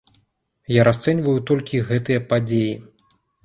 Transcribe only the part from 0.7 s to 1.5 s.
Я расцэньваю